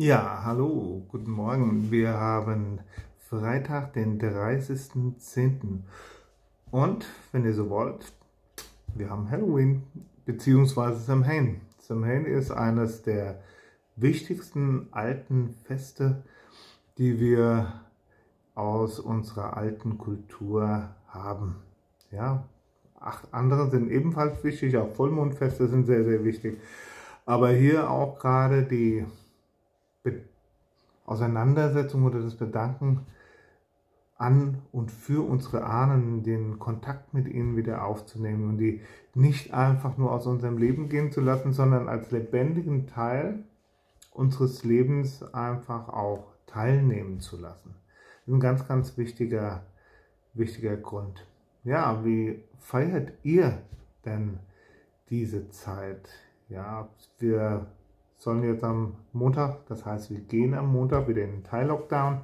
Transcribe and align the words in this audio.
Ja, 0.00 0.42
hallo, 0.44 1.04
guten 1.08 1.32
Morgen. 1.32 1.90
Wir 1.90 2.12
haben 2.12 2.78
Freitag, 3.28 3.94
den 3.94 4.20
30.10. 4.20 5.80
Und, 6.70 7.04
wenn 7.32 7.44
ihr 7.44 7.52
so 7.52 7.68
wollt, 7.68 8.12
wir 8.94 9.10
haben 9.10 9.28
Halloween 9.28 9.82
bzw. 10.24 10.94
Samhain. 10.94 11.62
Samhain 11.80 12.26
ist 12.26 12.52
eines 12.52 13.02
der 13.02 13.40
wichtigsten 13.96 14.86
alten 14.92 15.56
Feste, 15.64 16.22
die 16.96 17.18
wir 17.18 17.80
aus 18.54 19.00
unserer 19.00 19.56
alten 19.56 19.98
Kultur 19.98 20.90
haben. 21.08 21.56
Ja, 22.12 22.44
acht 23.00 23.34
andere 23.34 23.68
sind 23.68 23.90
ebenfalls 23.90 24.44
wichtig, 24.44 24.76
auch 24.76 24.94
Vollmondfeste 24.94 25.66
sind 25.66 25.86
sehr, 25.86 26.04
sehr 26.04 26.22
wichtig. 26.22 26.60
Aber 27.26 27.48
hier 27.48 27.90
auch 27.90 28.20
gerade 28.20 28.62
die 28.62 29.04
Auseinandersetzung 31.04 32.04
oder 32.04 32.20
das 32.20 32.36
Bedanken 32.36 33.06
an 34.18 34.62
und 34.72 34.90
für 34.90 35.26
unsere 35.26 35.64
Ahnen, 35.64 36.22
den 36.24 36.58
Kontakt 36.58 37.14
mit 37.14 37.28
ihnen 37.28 37.56
wieder 37.56 37.84
aufzunehmen 37.84 38.48
und 38.50 38.58
die 38.58 38.82
nicht 39.14 39.54
einfach 39.54 39.96
nur 39.96 40.12
aus 40.12 40.26
unserem 40.26 40.58
Leben 40.58 40.88
gehen 40.88 41.12
zu 41.12 41.20
lassen, 41.20 41.52
sondern 41.52 41.88
als 41.88 42.10
lebendigen 42.10 42.88
Teil 42.88 43.44
unseres 44.12 44.64
Lebens 44.64 45.22
einfach 45.32 45.88
auch 45.88 46.32
teilnehmen 46.46 47.20
zu 47.20 47.36
lassen. 47.36 47.74
Das 48.20 48.28
ist 48.28 48.34
ein 48.34 48.40
ganz, 48.40 48.66
ganz 48.66 48.98
wichtiger, 48.98 49.62
wichtiger 50.34 50.76
Grund. 50.76 51.24
Ja, 51.62 52.04
wie 52.04 52.42
feiert 52.58 53.12
ihr 53.22 53.62
denn 54.04 54.40
diese 55.10 55.48
Zeit? 55.50 56.08
Ja, 56.48 56.88
wir 57.18 57.66
sollen 58.18 58.42
jetzt 58.42 58.64
am 58.64 58.96
Montag, 59.12 59.66
das 59.66 59.86
heißt, 59.86 60.10
wir 60.10 60.20
gehen 60.20 60.54
am 60.54 60.72
Montag 60.72 61.08
wieder 61.08 61.22
in 61.22 61.30
den 61.30 61.44
Teil-Lockdown. 61.44 62.22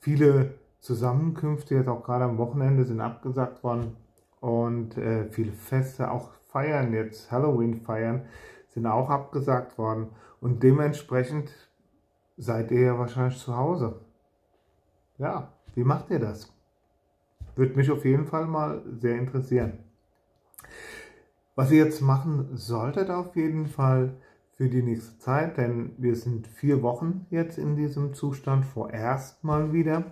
Viele 0.00 0.54
Zusammenkünfte 0.80 1.76
jetzt 1.76 1.88
auch 1.88 2.02
gerade 2.02 2.24
am 2.24 2.38
Wochenende 2.38 2.84
sind 2.84 3.00
abgesagt 3.00 3.62
worden 3.62 3.96
und 4.40 4.98
äh, 4.98 5.26
viele 5.30 5.52
Feste, 5.52 6.10
auch 6.10 6.30
Feiern 6.48 6.92
jetzt, 6.92 7.30
Halloween 7.30 7.76
feiern, 7.76 8.26
sind 8.68 8.86
auch 8.86 9.08
abgesagt 9.08 9.78
worden 9.78 10.08
und 10.40 10.62
dementsprechend 10.62 11.52
seid 12.36 12.72
ihr 12.72 12.80
ja 12.80 12.98
wahrscheinlich 12.98 13.38
zu 13.38 13.56
Hause. 13.56 14.00
Ja, 15.18 15.52
wie 15.74 15.84
macht 15.84 16.10
ihr 16.10 16.18
das? 16.18 16.52
Würde 17.54 17.76
mich 17.76 17.90
auf 17.90 18.04
jeden 18.04 18.26
Fall 18.26 18.46
mal 18.46 18.82
sehr 18.98 19.16
interessieren. 19.16 19.78
Was 21.54 21.70
ihr 21.70 21.84
jetzt 21.84 22.00
machen 22.00 22.56
solltet 22.56 23.10
auf 23.10 23.36
jeden 23.36 23.66
Fall 23.66 24.14
für 24.62 24.68
die 24.68 24.82
nächste 24.84 25.18
Zeit, 25.18 25.56
denn 25.56 25.90
wir 25.98 26.14
sind 26.14 26.46
vier 26.46 26.84
Wochen 26.84 27.26
jetzt 27.30 27.58
in 27.58 27.74
diesem 27.74 28.14
Zustand 28.14 28.64
vorerst 28.64 29.42
mal 29.42 29.72
wieder. 29.72 30.04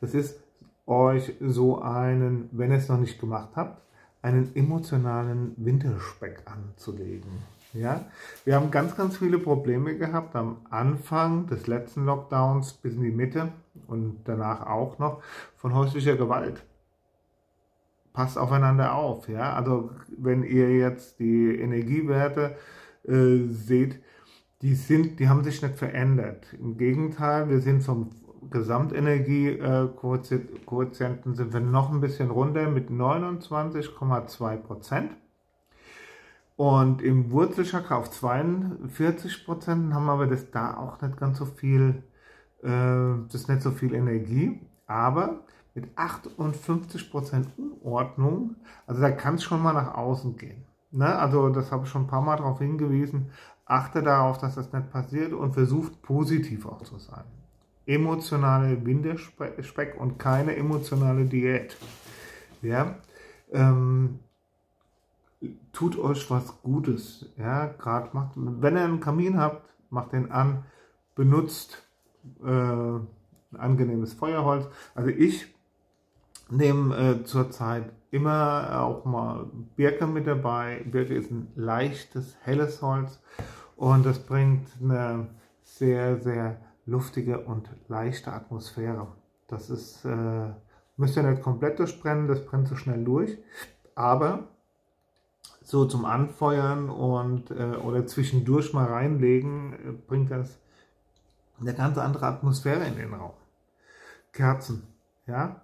Das 0.00 0.12
ist 0.12 0.40
euch 0.86 1.34
so 1.40 1.80
einen, 1.80 2.48
wenn 2.50 2.72
ihr 2.72 2.78
es 2.78 2.88
noch 2.88 2.98
nicht 2.98 3.20
gemacht 3.20 3.50
habt, 3.54 3.80
einen 4.20 4.56
emotionalen 4.56 5.54
Winterspeck 5.56 6.42
anzulegen. 6.46 7.30
Ja, 7.74 8.04
wir 8.44 8.56
haben 8.56 8.72
ganz, 8.72 8.96
ganz 8.96 9.18
viele 9.18 9.38
Probleme 9.38 9.96
gehabt 9.96 10.34
am 10.34 10.56
Anfang 10.68 11.46
des 11.46 11.68
letzten 11.68 12.04
Lockdowns 12.04 12.72
bis 12.72 12.94
in 12.94 13.02
die 13.02 13.12
Mitte 13.12 13.52
und 13.86 14.22
danach 14.24 14.66
auch 14.66 14.98
noch 14.98 15.22
von 15.54 15.76
häuslicher 15.76 16.16
Gewalt. 16.16 16.60
Passt 18.12 18.36
aufeinander 18.36 18.96
auf, 18.96 19.28
ja. 19.28 19.54
Also 19.54 19.90
wenn 20.18 20.42
ihr 20.42 20.76
jetzt 20.76 21.20
die 21.20 21.56
Energiewerte 21.56 22.56
äh, 23.04 23.46
seht, 23.48 24.00
die 24.62 24.74
sind, 24.74 25.18
die 25.18 25.28
haben 25.28 25.44
sich 25.44 25.62
nicht 25.62 25.76
verändert. 25.76 26.46
Im 26.58 26.76
Gegenteil, 26.76 27.48
wir 27.48 27.60
sind 27.60 27.82
vom 27.82 28.10
Gesamtenergiequotienten 28.50 31.34
sind 31.34 31.52
wir 31.52 31.60
noch 31.60 31.92
ein 31.92 32.00
bisschen 32.00 32.30
runter 32.30 32.68
mit 32.68 32.90
29,2 32.90 34.56
Prozent. 34.56 35.12
Und 36.56 37.02
im 37.02 37.30
Wurzelchakra 37.30 37.96
auf 37.96 38.10
42 38.10 39.44
Prozent 39.44 39.94
haben 39.94 40.08
aber 40.08 40.26
das 40.26 40.50
da 40.50 40.76
auch 40.76 41.00
nicht 41.00 41.16
ganz 41.16 41.38
so 41.38 41.46
viel, 41.46 42.02
äh, 42.62 43.14
das 43.26 43.34
ist 43.34 43.48
nicht 43.48 43.62
so 43.62 43.70
viel 43.70 43.94
Energie, 43.94 44.60
aber 44.86 45.44
mit 45.74 45.88
58 45.96 47.10
Prozent 47.10 47.48
Unordnung, 47.56 48.56
also 48.86 49.00
da 49.00 49.10
kann 49.10 49.36
es 49.36 49.44
schon 49.44 49.62
mal 49.62 49.72
nach 49.72 49.94
außen 49.94 50.36
gehen. 50.36 50.66
Ne? 50.92 51.18
Also 51.18 51.48
das 51.48 51.72
habe 51.72 51.84
ich 51.84 51.90
schon 51.90 52.02
ein 52.02 52.08
paar 52.08 52.22
Mal 52.22 52.36
darauf 52.36 52.58
hingewiesen. 52.58 53.30
Achte 53.64 54.02
darauf, 54.02 54.38
dass 54.38 54.54
das 54.54 54.72
nicht 54.72 54.90
passiert 54.90 55.32
und 55.32 55.54
versucht 55.54 56.02
positiv 56.02 56.66
auch 56.66 56.82
zu 56.82 56.98
sein. 56.98 57.24
Emotionale 57.86 58.84
Winterspeck 58.84 59.98
und 59.98 60.18
keine 60.18 60.54
emotionale 60.56 61.24
Diät. 61.24 61.76
Ja, 62.60 62.96
ähm, 63.50 64.20
tut 65.72 65.98
euch 65.98 66.30
was 66.30 66.62
Gutes. 66.62 67.26
Ja, 67.36 67.66
gerade 67.66 68.10
macht, 68.12 68.32
wenn 68.36 68.76
ihr 68.76 68.84
einen 68.84 69.00
Kamin 69.00 69.38
habt, 69.38 69.68
macht 69.90 70.12
den 70.12 70.30
an, 70.30 70.64
benutzt 71.14 71.82
äh, 72.44 72.46
ein 72.46 73.06
angenehmes 73.56 74.12
Feuerholz. 74.14 74.66
Also 74.94 75.10
ich 75.10 75.52
nehme 76.50 76.96
äh, 76.96 77.24
zurzeit 77.24 77.90
immer 78.12 78.80
auch 78.80 79.04
mal 79.04 79.46
Birke 79.74 80.06
mit 80.06 80.26
dabei. 80.26 80.84
Birke 80.84 81.14
ist 81.14 81.32
ein 81.32 81.50
leichtes, 81.56 82.36
helles 82.42 82.80
Holz 82.82 83.20
und 83.74 84.06
das 84.06 84.20
bringt 84.20 84.68
eine 84.80 85.26
sehr, 85.64 86.18
sehr 86.18 86.58
luftige 86.86 87.40
und 87.40 87.68
leichte 87.88 88.32
Atmosphäre. 88.32 89.08
Das 89.48 89.70
ist, 89.70 90.04
äh, 90.04 90.50
müsst 90.96 91.16
ihr 91.16 91.22
nicht 91.22 91.42
komplett 91.42 91.78
durchbrennen, 91.78 92.28
das 92.28 92.44
brennt 92.44 92.68
so 92.68 92.76
schnell 92.76 93.02
durch, 93.02 93.38
aber 93.94 94.48
so 95.62 95.86
zum 95.86 96.04
Anfeuern 96.04 96.90
und 96.90 97.50
äh, 97.50 97.76
oder 97.76 98.06
zwischendurch 98.06 98.74
mal 98.74 98.86
reinlegen, 98.86 99.72
äh, 99.72 99.92
bringt 100.06 100.30
das 100.30 100.58
eine 101.60 101.72
ganz 101.72 101.96
andere 101.96 102.26
Atmosphäre 102.26 102.86
in 102.86 102.96
den 102.96 103.14
Raum. 103.14 103.32
Kerzen, 104.32 104.82
ja, 105.26 105.61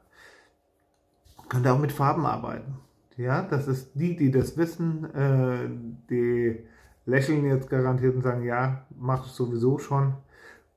könnt 1.48 1.66
ihr 1.66 1.72
auch 1.72 1.78
mit 1.78 1.92
Farben 1.92 2.26
arbeiten. 2.26 2.76
Ja, 3.16 3.42
das 3.42 3.66
ist 3.66 3.92
die, 3.94 4.16
die 4.16 4.30
das 4.30 4.56
wissen, 4.56 5.04
äh, 5.14 5.68
die 6.08 6.60
lächeln 7.04 7.44
jetzt 7.46 7.68
garantiert 7.68 8.14
und 8.14 8.22
sagen, 8.22 8.44
ja, 8.44 8.86
mach 8.96 9.26
ich 9.26 9.32
sowieso 9.32 9.78
schon, 9.78 10.14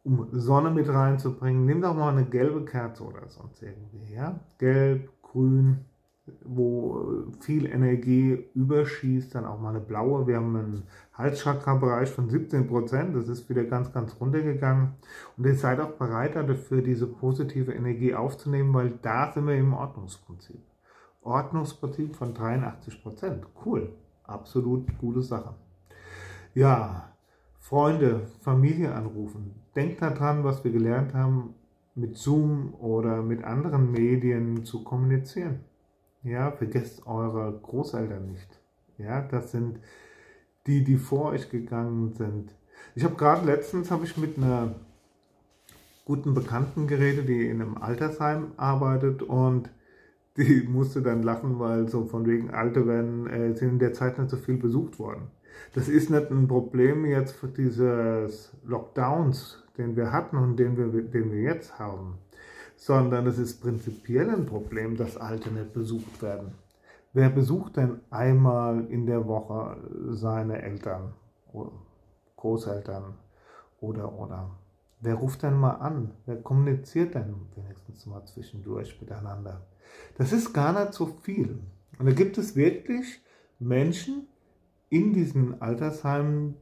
um 0.03 0.27
Sonne 0.31 0.71
mit 0.71 0.89
reinzubringen. 0.89 1.65
Nimm 1.65 1.81
doch 1.81 1.95
mal 1.95 2.11
eine 2.11 2.25
gelbe 2.25 2.65
Kerze 2.65 3.03
oder 3.03 3.29
sonst 3.29 3.61
irgendwie, 3.61 4.13
ja. 4.13 4.39
Gelb, 4.57 5.09
grün, 5.21 5.85
wo 6.43 7.25
viel 7.39 7.65
Energie 7.65 8.45
überschießt, 8.53 9.33
dann 9.33 9.45
auch 9.45 9.59
mal 9.59 9.69
eine 9.69 9.79
blaue. 9.79 10.27
Wir 10.27 10.37
haben 10.37 10.55
einen 10.55 10.83
Halschakra-Bereich 11.13 12.09
von 12.09 12.29
17%, 12.29 13.13
das 13.13 13.27
ist 13.27 13.49
wieder 13.49 13.63
ganz, 13.63 13.91
ganz 13.91 14.15
runtergegangen. 14.19 14.93
Und 15.37 15.45
ihr 15.45 15.55
seid 15.55 15.79
auch 15.79 15.93
bereit 15.93 16.35
dafür, 16.35 16.81
diese 16.81 17.07
positive 17.07 17.73
Energie 17.73 18.13
aufzunehmen, 18.13 18.73
weil 18.73 18.91
da 19.01 19.31
sind 19.31 19.47
wir 19.47 19.55
im 19.55 19.73
Ordnungsprinzip. 19.73 20.61
Ordnungsprinzip 21.21 22.15
von 22.15 22.33
83%, 22.33 23.43
cool, 23.65 23.93
absolut 24.23 24.97
gute 24.97 25.21
Sache. 25.21 25.55
Ja, 26.53 27.13
Freunde, 27.59 28.27
Familie 28.41 28.93
anrufen. 28.93 29.55
Denkt 29.75 30.01
daran, 30.01 30.43
was 30.43 30.63
wir 30.63 30.71
gelernt 30.71 31.13
haben, 31.13 31.55
mit 31.95 32.17
Zoom 32.17 32.73
oder 32.75 33.21
mit 33.21 33.43
anderen 33.43 33.91
Medien 33.91 34.65
zu 34.65 34.83
kommunizieren. 34.83 35.61
Ja, 36.23 36.51
vergesst 36.51 37.07
eure 37.07 37.59
Großeltern 37.63 38.27
nicht. 38.31 38.59
Ja, 38.99 39.21
das 39.21 39.51
sind 39.51 39.79
die, 40.67 40.83
die 40.83 40.97
vor 40.97 41.31
euch 41.31 41.49
gegangen 41.49 42.13
sind. 42.13 42.53
Ich 42.93 43.03
habe 43.03 43.15
gerade 43.15 43.45
letztens 43.45 43.89
habe 43.89 44.05
ich 44.05 44.17
mit 44.17 44.37
einer 44.37 44.75
guten 46.05 46.35
Bekannten 46.35 46.85
geredet, 46.85 47.27
die 47.27 47.47
in 47.47 47.61
einem 47.61 47.77
Altersheim 47.77 48.51
arbeitet 48.57 49.23
und 49.23 49.69
die 50.37 50.63
musste 50.69 51.01
dann 51.01 51.23
lachen, 51.23 51.59
weil 51.59 51.87
so 51.87 52.05
von 52.05 52.27
wegen 52.27 52.51
Alte 52.51 52.85
werden, 52.85 53.27
äh, 53.27 53.55
sind 53.55 53.69
in 53.69 53.79
der 53.79 53.93
Zeit 53.93 54.19
nicht 54.19 54.29
so 54.29 54.37
viel 54.37 54.57
besucht 54.57 54.99
worden. 54.99 55.31
Das 55.73 55.89
ist 55.89 56.11
nicht 56.11 56.29
ein 56.29 56.47
Problem 56.47 57.05
jetzt 57.05 57.35
für 57.35 57.47
dieses 57.47 58.55
Lockdowns, 58.63 59.63
den 59.77 59.95
wir 59.95 60.11
hatten 60.11 60.37
und 60.37 60.57
den 60.57 60.77
wir, 60.77 61.01
den 61.01 61.31
wir 61.31 61.41
jetzt 61.41 61.79
haben 61.79 62.19
sondern 62.81 63.27
es 63.27 63.37
ist 63.37 63.61
prinzipiell 63.61 64.27
ein 64.31 64.47
Problem, 64.47 64.97
dass 64.97 65.15
Alte 65.15 65.51
nicht 65.51 65.71
besucht 65.71 66.19
werden. 66.23 66.55
Wer 67.13 67.29
besucht 67.29 67.77
denn 67.77 67.99
einmal 68.09 68.87
in 68.87 69.05
der 69.05 69.27
Woche 69.27 69.77
seine 70.09 70.63
Eltern, 70.63 71.13
Großeltern 72.37 73.13
oder 73.81 74.11
oder? 74.17 74.49
Wer 74.99 75.13
ruft 75.13 75.43
denn 75.43 75.59
mal 75.59 75.75
an? 75.75 76.09
Wer 76.25 76.37
kommuniziert 76.37 77.13
denn 77.13 77.35
wenigstens 77.55 78.07
mal 78.07 78.25
zwischendurch 78.25 78.99
miteinander? 78.99 79.61
Das 80.17 80.33
ist 80.33 80.51
gar 80.51 80.73
nicht 80.73 80.93
so 80.95 81.05
viel. 81.05 81.59
Und 81.99 82.07
da 82.07 82.13
gibt 82.13 82.39
es 82.39 82.55
wirklich 82.55 83.21
Menschen 83.59 84.27
in 84.89 85.13
diesen 85.13 85.61
Altersheimen, 85.61 86.55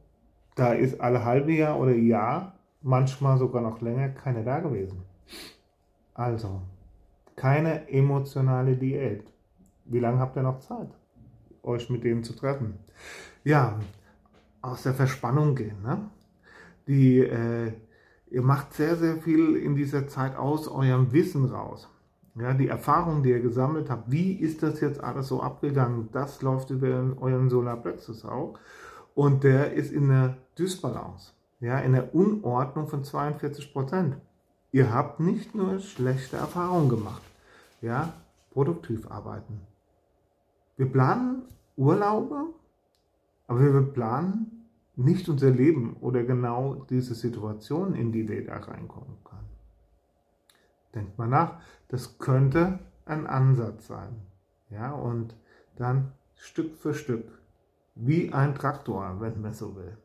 da 0.54 0.74
ist 0.74 1.00
alle 1.00 1.24
halbe 1.24 1.52
Jahr 1.52 1.80
oder 1.80 1.94
Jahr 1.94 2.58
manchmal 2.82 3.38
sogar 3.38 3.62
noch 3.62 3.80
länger 3.80 4.10
keine 4.10 4.44
da 4.44 4.60
gewesen. 4.60 5.02
Also, 6.20 6.60
keine 7.34 7.88
emotionale 7.88 8.76
Diät. 8.76 9.32
Wie 9.86 10.00
lange 10.00 10.18
habt 10.18 10.36
ihr 10.36 10.42
noch 10.42 10.58
Zeit, 10.60 10.90
euch 11.62 11.88
mit 11.88 12.04
denen 12.04 12.22
zu 12.22 12.34
treffen? 12.34 12.74
Ja, 13.42 13.78
aus 14.60 14.82
der 14.82 14.92
Verspannung 14.92 15.54
gehen. 15.54 15.80
Ne? 15.82 16.10
Die, 16.86 17.20
äh, 17.20 17.72
ihr 18.28 18.42
macht 18.42 18.74
sehr, 18.74 18.96
sehr 18.96 19.16
viel 19.16 19.56
in 19.56 19.74
dieser 19.74 20.08
Zeit 20.08 20.36
aus 20.36 20.68
eurem 20.68 21.10
Wissen 21.10 21.46
raus. 21.46 21.88
Ja, 22.34 22.52
die 22.52 22.68
Erfahrung, 22.68 23.22
die 23.22 23.30
ihr 23.30 23.40
gesammelt 23.40 23.88
habt, 23.88 24.10
wie 24.10 24.34
ist 24.34 24.62
das 24.62 24.82
jetzt 24.82 25.02
alles 25.02 25.28
so 25.28 25.40
abgegangen, 25.40 26.10
das 26.12 26.42
läuft 26.42 26.68
über 26.68 27.16
euren 27.18 27.48
Solarplexus 27.48 28.26
auch. 28.26 28.58
Und 29.14 29.42
der 29.42 29.72
ist 29.72 29.90
in 29.90 30.08
der 30.10 30.36
Dysbalance, 30.58 31.32
ja, 31.60 31.78
in 31.78 31.94
der 31.94 32.14
Unordnung 32.14 32.88
von 32.88 33.04
42 33.04 33.72
Prozent. 33.72 34.18
Ihr 34.72 34.92
habt 34.92 35.20
nicht 35.20 35.54
nur 35.54 35.80
schlechte 35.80 36.36
Erfahrungen 36.36 36.88
gemacht, 36.88 37.22
ja, 37.80 38.12
produktiv 38.52 39.10
arbeiten. 39.10 39.60
Wir 40.76 40.90
planen 40.90 41.42
Urlaube, 41.76 42.46
aber 43.46 43.60
wir 43.60 43.82
planen 43.82 44.66
nicht 44.96 45.28
unser 45.28 45.50
Leben 45.50 45.96
oder 46.00 46.22
genau 46.22 46.86
diese 46.88 47.14
Situation, 47.14 47.94
in 47.94 48.12
die 48.12 48.28
wir 48.28 48.44
da 48.44 48.58
reinkommen 48.58 49.16
können. 49.24 49.48
Denkt 50.94 51.18
mal 51.18 51.26
nach, 51.26 51.60
das 51.88 52.18
könnte 52.18 52.78
ein 53.06 53.26
Ansatz 53.26 53.88
sein. 53.88 54.20
Ja, 54.70 54.92
und 54.92 55.34
dann 55.76 56.12
Stück 56.36 56.76
für 56.76 56.94
Stück, 56.94 57.26
wie 57.94 58.32
ein 58.32 58.54
Traktor, 58.54 59.20
wenn 59.20 59.40
man 59.40 59.52
so 59.52 59.74
will. 59.74 59.96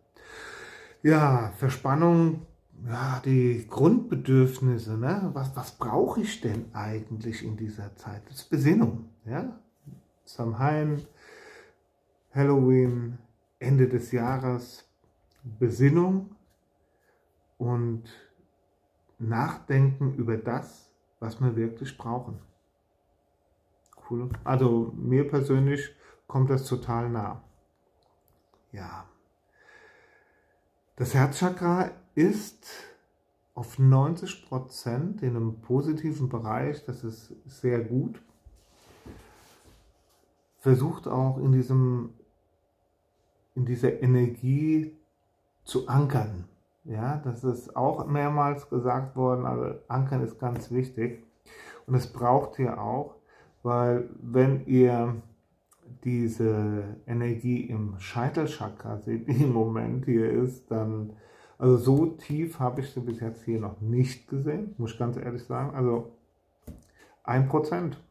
Ja, 1.04 1.52
Verspannung, 1.58 2.46
ja, 2.84 3.22
die 3.24 3.66
Grundbedürfnisse, 3.68 4.98
ne? 4.98 5.30
was, 5.34 5.56
was 5.56 5.78
brauche 5.78 6.22
ich 6.22 6.42
denn 6.42 6.74
eigentlich 6.74 7.44
in 7.44 7.58
dieser 7.58 7.96
Zeit? 7.96 8.24
Das 8.28 8.42
ist 8.42 8.50
Besinnung. 8.50 9.10
Ja? 9.26 9.60
Samhain, 10.24 11.06
Halloween, 12.34 13.18
Ende 13.60 13.88
des 13.88 14.12
Jahres, 14.12 14.88
Besinnung 15.60 16.36
und 17.58 18.04
nachdenken 19.20 20.16
über 20.16 20.38
das, 20.38 20.92
was 21.20 21.40
wir 21.42 21.56
wirklich 21.56 21.98
brauchen. 21.98 22.40
Cool. 24.10 24.30
Also 24.44 24.94
mir 24.96 25.28
persönlich 25.28 25.96
kommt 26.28 26.50
das 26.50 26.66
total 26.66 27.10
nah. 27.10 27.44
Ja. 28.72 29.06
Das 30.98 31.14
Herzchakra 31.14 31.92
ist 32.14 32.66
auf 33.54 33.80
90 33.80 34.48
Prozent 34.48 35.24
in 35.24 35.36
einem 35.36 35.60
positiven 35.60 36.30
Bereich. 36.30 36.86
Das 36.86 37.04
ist 37.04 37.34
sehr 37.46 37.80
gut. 37.80 38.22
Versucht 40.60 41.08
auch 41.08 41.38
in 41.38 41.52
diesem 41.52 42.14
in 43.56 43.66
dieser 43.66 44.02
Energie 44.02 44.96
zu 45.64 45.88
ankern. 45.88 46.46
Ja, 46.86 47.18
das 47.18 47.44
ist 47.44 47.76
auch 47.76 48.06
mehrmals 48.06 48.70
gesagt 48.70 49.16
worden, 49.16 49.46
also 49.46 49.80
Ankern 49.88 50.24
ist 50.24 50.40
ganz 50.40 50.72
wichtig. 50.72 51.24
Und 51.88 51.96
es 51.96 52.12
braucht 52.12 52.60
ihr 52.60 52.80
auch, 52.80 53.16
weil 53.64 54.10
wenn 54.22 54.66
ihr 54.66 55.16
diese 56.04 56.98
Energie 57.08 57.62
im 57.62 58.00
Scheitelchakra 58.00 59.00
seht, 59.00 59.28
die 59.28 59.44
im 59.44 59.54
Moment 59.54 60.06
hier 60.06 60.30
ist, 60.30 60.70
dann, 60.72 61.14
also 61.58 61.78
so 61.78 62.06
tief 62.08 62.60
habe 62.60 62.82
ich 62.82 62.92
sie 62.92 63.00
bis 63.00 63.20
jetzt 63.20 63.44
hier 63.44 63.60
noch 63.60 63.82
nicht 63.82 64.28
gesehen, 64.28 64.76
muss 64.78 64.94
ich 64.94 65.00
ganz 65.00 65.18
ehrlich 65.18 65.44
sagen. 65.44 65.76
Also 65.76 66.12
ein 67.24 67.48
Prozent. 67.48 68.02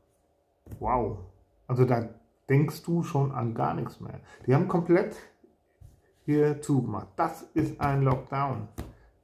Wow. 0.78 1.18
Also 1.66 1.84
da 1.84 2.08
denkst 2.48 2.82
du 2.82 3.02
schon 3.02 3.32
an 3.32 3.54
gar 3.54 3.74
nichts 3.74 4.00
mehr. 4.00 4.20
Die 4.46 4.54
haben 4.54 4.68
komplett 4.68 5.16
hier 6.24 6.60
zugemacht. 6.60 7.08
Das 7.16 7.42
ist 7.54 7.80
ein 7.80 8.02
Lockdown, 8.02 8.68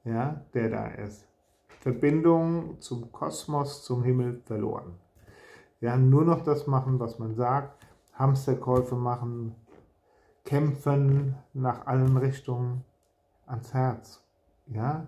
ja, 0.03 0.45
der 0.53 0.69
da 0.69 0.87
ist. 0.87 1.27
Verbindung 1.79 2.79
zum 2.79 3.11
Kosmos, 3.11 3.83
zum 3.83 4.03
Himmel 4.03 4.41
verloren. 4.45 4.99
Ja, 5.79 5.97
nur 5.97 6.23
noch 6.23 6.43
das 6.43 6.67
machen, 6.67 6.99
was 6.99 7.17
man 7.17 7.33
sagt. 7.33 7.80
Hamsterkäufe 8.21 8.95
machen, 8.95 9.55
kämpfen 10.45 11.35
nach 11.53 11.87
allen 11.87 12.17
Richtungen 12.17 12.83
ans 13.45 13.73
Herz. 13.73 14.23
Ja, 14.67 15.07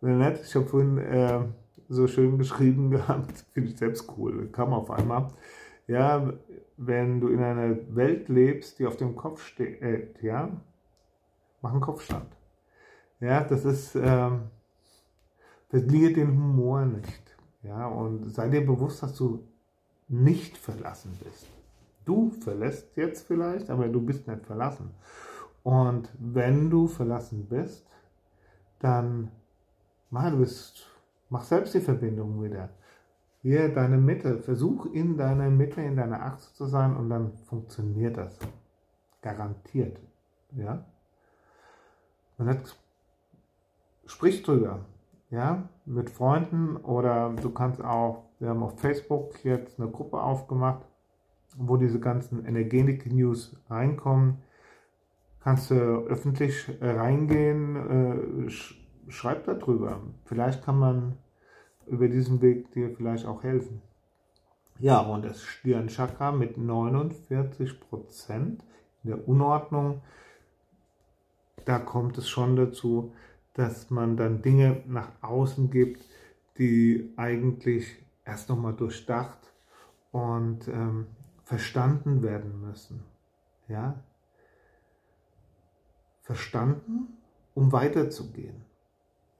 nett, 0.00 0.40
ich 0.42 0.54
habe 0.54 0.66
vorhin 0.66 0.98
äh, 0.98 1.40
so 1.88 2.06
schön 2.06 2.38
geschrieben 2.38 2.90
gehabt, 2.90 3.44
finde 3.52 3.70
ich 3.70 3.78
selbst 3.78 4.10
cool, 4.16 4.48
kam 4.50 4.72
auf 4.72 4.90
einmal. 4.90 5.28
Ja, 5.86 6.32
wenn 6.76 7.20
du 7.20 7.28
in 7.28 7.42
einer 7.42 7.76
Welt 7.94 8.28
lebst, 8.28 8.78
die 8.78 8.86
auf 8.86 8.96
dem 8.96 9.16
Kopf 9.16 9.44
steht, 9.44 10.22
ja, 10.22 10.50
mach 11.62 11.72
einen 11.72 11.80
Kopfstand. 11.80 12.36
Ja, 13.20 13.42
das 13.42 13.64
ist, 13.64 13.96
ähm, 13.96 14.42
verliere 15.68 16.12
den 16.12 16.28
Humor 16.28 16.84
nicht. 16.84 17.36
Ja, 17.62 17.86
und 17.86 18.30
sei 18.30 18.48
dir 18.48 18.64
bewusst, 18.64 19.02
dass 19.02 19.14
du 19.14 19.44
nicht 20.08 20.56
verlassen 20.56 21.18
bist. 21.22 21.48
Du 22.08 22.30
verlässt 22.30 22.96
jetzt 22.96 23.26
vielleicht, 23.26 23.68
aber 23.68 23.86
du 23.86 24.00
bist 24.00 24.26
nicht 24.26 24.46
verlassen. 24.46 24.94
Und 25.62 26.08
wenn 26.18 26.70
du 26.70 26.86
verlassen 26.86 27.46
bist, 27.46 27.86
dann 28.78 29.30
mach, 30.08 30.30
du 30.30 30.38
bist, 30.38 30.86
mach 31.28 31.44
selbst 31.44 31.74
die 31.74 31.82
Verbindung 31.82 32.42
wieder. 32.42 32.70
Hier 33.42 33.68
deine 33.74 33.98
Mitte, 33.98 34.38
versuch 34.38 34.86
in 34.86 35.18
deiner 35.18 35.50
Mitte, 35.50 35.82
in 35.82 35.96
deiner 35.96 36.22
Achse 36.22 36.54
zu 36.54 36.64
sein 36.64 36.96
und 36.96 37.10
dann 37.10 37.34
funktioniert 37.44 38.16
das. 38.16 38.38
Garantiert. 39.20 40.00
Ja? 40.56 40.86
Man 42.38 42.48
hat, 42.48 42.74
sprich 44.06 44.42
drüber, 44.42 44.86
ja, 45.28 45.68
mit 45.84 46.08
Freunden 46.08 46.78
oder 46.78 47.34
du 47.34 47.50
kannst 47.50 47.84
auch, 47.84 48.24
wir 48.38 48.48
haben 48.48 48.62
auf 48.62 48.80
Facebook 48.80 49.44
jetzt 49.44 49.78
eine 49.78 49.90
Gruppe 49.90 50.22
aufgemacht, 50.22 50.86
wo 51.56 51.76
diese 51.76 52.00
ganzen 52.00 52.44
Energetik-News 52.44 53.56
reinkommen. 53.68 54.38
Kannst 55.40 55.70
du 55.70 55.74
öffentlich 55.74 56.68
reingehen, 56.80 58.46
äh, 58.46 58.50
sch 58.50 58.74
schreib 59.08 59.44
darüber. 59.44 60.02
Vielleicht 60.26 60.62
kann 60.62 60.78
man 60.78 61.16
über 61.86 62.08
diesen 62.08 62.42
Weg 62.42 62.70
dir 62.72 62.90
vielleicht 62.90 63.24
auch 63.24 63.42
helfen. 63.42 63.80
Ja, 64.78 65.00
und 65.00 65.24
das 65.24 65.42
Stirnchakra 65.42 66.30
mit 66.30 66.58
49% 66.58 68.28
in 68.34 68.58
der 69.02 69.26
Unordnung 69.26 70.02
da 71.68 71.78
kommt 71.78 72.16
es 72.16 72.30
schon 72.30 72.56
dazu, 72.56 73.12
dass 73.52 73.90
man 73.90 74.16
dann 74.16 74.40
Dinge 74.40 74.82
nach 74.86 75.10
außen 75.20 75.70
gibt, 75.70 76.02
die 76.56 77.12
eigentlich 77.18 77.94
erst 78.24 78.48
nochmal 78.48 78.72
durchdacht 78.72 79.52
und 80.10 80.66
ähm, 80.68 81.08
verstanden 81.48 82.20
werden 82.22 82.60
müssen. 82.60 83.02
Ja? 83.68 83.94
Verstanden, 86.20 87.16
um 87.54 87.72
weiterzugehen. 87.72 88.66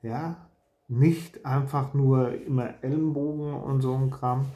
Ja? 0.01 0.49
Nicht 0.89 1.45
einfach 1.45 1.93
nur 1.93 2.33
immer 2.33 2.83
Ellenbogen 2.83 3.53
und 3.53 3.83
so 3.83 3.95
ein 3.95 4.11
Kram. 4.11 4.47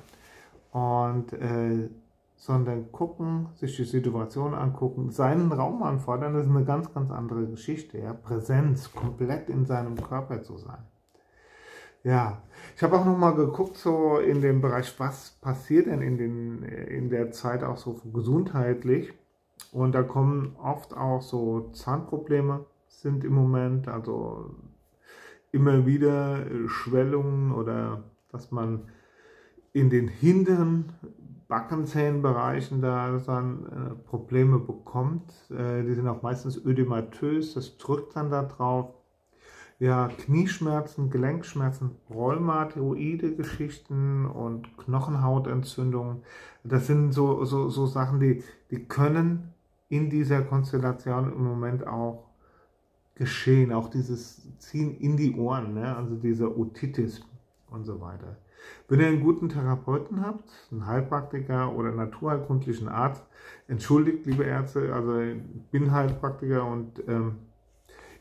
Und 0.70 1.34
äh, 1.34 1.90
sondern 2.36 2.90
gucken, 2.90 3.48
sich 3.56 3.76
die 3.76 3.84
Situation 3.84 4.54
angucken, 4.54 5.10
seinen 5.10 5.52
Raum 5.52 5.82
anfordern, 5.82 6.32
das 6.32 6.46
ist 6.46 6.50
eine 6.50 6.64
ganz, 6.64 6.92
ganz 6.94 7.10
andere 7.10 7.46
Geschichte. 7.46 7.98
Ja? 7.98 8.14
Präsenz, 8.14 8.90
komplett 8.94 9.50
in 9.50 9.66
seinem 9.66 10.02
Körper 10.02 10.42
zu 10.42 10.56
sein. 10.56 10.82
Ja, 12.04 12.42
ich 12.76 12.82
habe 12.82 12.98
auch 12.98 13.04
nochmal 13.04 13.34
geguckt, 13.34 13.76
so 13.76 14.18
in 14.18 14.40
dem 14.40 14.60
Bereich, 14.60 14.98
was 14.98 15.38
passiert 15.40 15.86
denn 15.86 16.02
in, 16.02 16.18
den, 16.18 16.62
in 16.64 17.10
der 17.10 17.30
Zeit 17.30 17.62
auch 17.62 17.76
so 17.76 18.00
gesundheitlich. 18.12 19.12
Und 19.70 19.92
da 19.94 20.02
kommen 20.02 20.56
oft 20.60 20.96
auch 20.96 21.22
so 21.22 21.70
Zahnprobleme, 21.72 22.66
sind 22.88 23.24
im 23.24 23.34
Moment, 23.34 23.88
also 23.88 24.54
immer 25.52 25.86
wieder 25.86 26.44
Schwellungen 26.68 27.52
oder 27.52 28.02
dass 28.30 28.50
man 28.50 28.90
in 29.72 29.88
den 29.90 30.08
hinteren 30.08 30.92
Backenzähnenbereichen 31.48 32.80
da 32.80 33.18
dann 33.26 33.66
äh, 33.66 34.08
Probleme 34.08 34.58
bekommt. 34.58 35.32
Äh, 35.50 35.82
die 35.84 35.92
sind 35.92 36.08
auch 36.08 36.22
meistens 36.22 36.56
ödematös, 36.56 37.54
das 37.54 37.76
drückt 37.76 38.16
dann 38.16 38.30
da 38.30 38.42
drauf. 38.42 38.94
Ja, 39.82 40.06
Knieschmerzen, 40.06 41.10
Gelenkschmerzen, 41.10 41.96
rheumatoide 42.08 43.34
Geschichten 43.34 44.26
und 44.26 44.78
Knochenhautentzündungen. 44.78 46.22
Das 46.62 46.86
sind 46.86 47.10
so, 47.10 47.44
so, 47.44 47.68
so 47.68 47.86
Sachen, 47.86 48.20
die, 48.20 48.44
die 48.70 48.84
können 48.84 49.52
in 49.88 50.08
dieser 50.08 50.42
Konstellation 50.42 51.32
im 51.32 51.42
Moment 51.42 51.84
auch 51.84 52.28
geschehen, 53.16 53.72
auch 53.72 53.90
dieses 53.90 54.46
Ziehen 54.60 54.96
in 55.00 55.16
die 55.16 55.34
Ohren, 55.34 55.74
ne? 55.74 55.96
also 55.96 56.14
dieser 56.14 56.56
Otitis 56.56 57.20
und 57.68 57.82
so 57.82 58.00
weiter. 58.00 58.36
Wenn 58.86 59.00
ihr 59.00 59.08
einen 59.08 59.24
guten 59.24 59.48
Therapeuten 59.48 60.24
habt, 60.24 60.48
einen 60.70 60.86
Heilpraktiker 60.86 61.74
oder 61.74 61.90
naturheilkundlichen 61.90 62.88
Arzt, 62.88 63.26
entschuldigt, 63.66 64.26
liebe 64.26 64.44
Ärzte, 64.44 64.94
also 64.94 65.18
ich 65.18 65.42
bin 65.72 65.90
Heilpraktiker 65.90 66.64
und 66.64 67.02
ähm, 67.08 67.38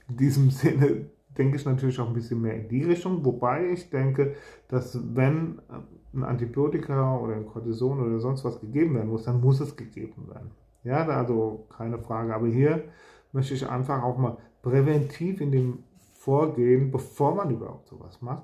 in 0.10 0.18
diesem 0.18 0.50
Sinne 0.50 1.06
denke 1.38 1.56
ich 1.56 1.66
natürlich 1.66 2.00
auch 2.00 2.08
ein 2.08 2.14
bisschen 2.14 2.42
mehr 2.42 2.56
in 2.56 2.68
die 2.68 2.84
Richtung, 2.84 3.24
wobei 3.24 3.70
ich 3.70 3.90
denke, 3.90 4.36
dass 4.68 5.00
wenn 5.16 5.62
ein 6.14 6.24
Antibiotika 6.24 7.18
oder 7.18 7.36
ein 7.36 7.46
Cortison 7.46 8.02
oder 8.02 8.20
sonst 8.20 8.44
was 8.44 8.60
gegeben 8.60 8.96
werden 8.96 9.10
muss, 9.10 9.24
dann 9.24 9.40
muss 9.40 9.62
es 9.62 9.76
gegeben 9.76 10.28
werden. 10.28 10.52
Ja, 10.84 11.06
also 11.08 11.68
keine 11.76 12.00
Frage. 12.00 12.36
Aber 12.36 12.48
hier 12.48 12.84
möchte 13.32 13.54
ich 13.54 13.70
einfach 13.70 14.04
auch 14.04 14.18
mal 14.18 14.38
präventiv 14.62 15.42
in 15.42 15.52
dem 15.52 15.80
Vorgehen, 16.14 16.92
bevor 16.92 17.36
man 17.36 17.50
überhaupt 17.50 17.88
sowas 17.88 18.22
macht, 18.22 18.44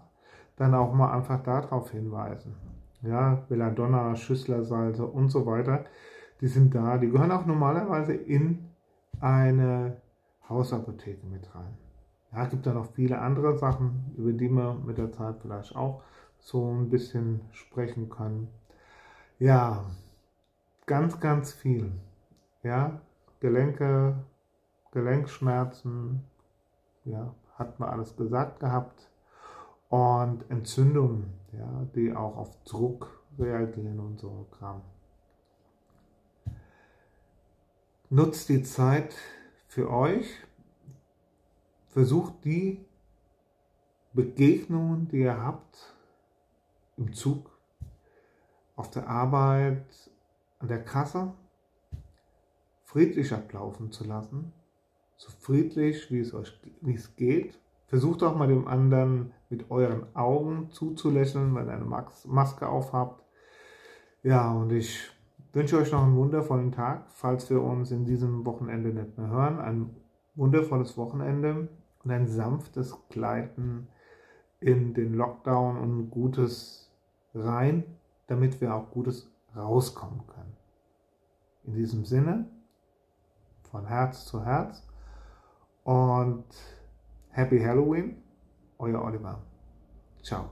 dann 0.55 0.73
auch 0.73 0.93
mal 0.93 1.11
einfach 1.11 1.43
darauf 1.43 1.91
hinweisen. 1.91 2.55
Ja, 3.03 3.45
Belladonna, 3.47 4.15
Schüsslersalze 4.15 5.05
und 5.05 5.29
so 5.29 5.45
weiter, 5.45 5.85
die 6.41 6.47
sind 6.47 6.73
da. 6.73 6.97
Die 6.97 7.09
gehören 7.09 7.31
auch 7.31 7.45
normalerweise 7.45 8.13
in 8.13 8.69
eine 9.19 9.97
Hausapotheke 10.49 11.25
mit 11.27 11.53
rein. 11.53 11.77
Ja, 12.31 12.45
gibt 12.45 12.65
da 12.65 12.73
noch 12.73 12.91
viele 12.93 13.19
andere 13.19 13.57
Sachen, 13.57 14.13
über 14.17 14.33
die 14.33 14.49
man 14.49 14.85
mit 14.85 14.97
der 14.97 15.11
Zeit 15.11 15.37
vielleicht 15.41 15.75
auch 15.75 16.03
so 16.39 16.71
ein 16.71 16.89
bisschen 16.89 17.41
sprechen 17.51 18.09
können. 18.09 18.49
Ja, 19.39 19.85
ganz, 20.85 21.19
ganz 21.19 21.53
viel. 21.53 21.91
Ja, 22.63 23.01
Gelenke, 23.39 24.15
Gelenkschmerzen, 24.91 26.23
ja, 27.05 27.33
hat 27.55 27.79
man 27.79 27.89
alles 27.89 28.15
gesagt 28.15 28.59
gehabt. 28.59 29.09
Und 29.89 30.49
Entzündungen, 30.49 31.33
ja, 31.53 31.87
die 31.95 32.13
auch 32.13 32.35
auf 32.35 32.63
Druck 32.63 33.21
reagieren 33.39 33.99
und 33.99 34.19
so 34.19 34.47
Kram. 34.57 34.81
Nutzt 38.09 38.49
die 38.49 38.63
Zeit 38.63 39.15
für 39.67 39.89
euch. 39.89 40.46
Versucht 41.87 42.43
die 42.43 42.85
Begegnungen, 44.13 45.07
die 45.09 45.19
ihr 45.19 45.41
habt, 45.41 45.95
im 46.97 47.13
Zug, 47.13 47.51
auf 48.75 48.89
der 48.89 49.07
Arbeit, 49.07 49.85
an 50.59 50.67
der 50.67 50.83
Kasse, 50.83 51.33
friedlich 52.83 53.33
ablaufen 53.33 53.91
zu 53.91 54.05
lassen. 54.05 54.53
So 55.17 55.31
friedlich, 55.39 56.11
wie 56.11 56.19
es 56.19 56.33
euch 56.33 56.59
wie 56.81 56.93
es 56.93 57.15
geht. 57.15 57.59
Versucht 57.87 58.21
auch 58.23 58.35
mal 58.35 58.47
dem 58.47 58.67
anderen 58.67 59.33
mit 59.49 59.71
euren 59.71 60.05
Augen 60.15 60.69
zuzulächeln, 60.71 61.55
wenn 61.55 61.67
ihr 61.67 61.73
eine 61.73 61.85
Maske 62.25 62.67
aufhabt. 62.67 63.23
Ja, 64.23 64.51
und 64.51 64.71
ich 64.71 65.09
wünsche 65.53 65.77
euch 65.77 65.91
noch 65.91 66.03
einen 66.03 66.17
wundervollen 66.17 66.71
Tag, 66.71 67.09
falls 67.09 67.49
wir 67.49 67.61
uns 67.61 67.91
in 67.91 68.05
diesem 68.05 68.45
Wochenende 68.45 68.89
nicht 68.89 69.17
mehr 69.17 69.29
hören. 69.29 69.59
Ein 69.59 69.95
wundervolles 70.35 70.97
Wochenende 70.97 71.69
und 72.07 72.13
ein 72.13 72.27
sanftes 72.27 72.95
Gleiten 73.09 73.89
in 74.61 74.93
den 74.93 75.13
Lockdown 75.13 75.77
und 75.77 76.09
gutes 76.09 76.89
rein, 77.35 77.83
damit 78.27 78.61
wir 78.61 78.73
auch 78.73 78.89
Gutes 78.91 79.29
rauskommen 79.53 80.25
können. 80.25 80.55
In 81.65 81.73
diesem 81.73 82.05
Sinne, 82.05 82.45
von 83.69 83.85
Herz 83.85 84.25
zu 84.25 84.45
Herz 84.45 84.87
und 85.83 86.45
Happy 87.29 87.59
Halloween, 87.59 88.23
euer 88.77 89.03
Oliver. 89.03 89.41
Ciao. 90.23 90.49